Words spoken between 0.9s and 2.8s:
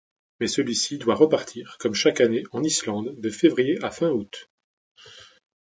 doit repartir, comme chaque année en